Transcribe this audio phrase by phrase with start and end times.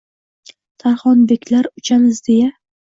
[0.85, 2.55] Tarxonbeklar uchamiz deya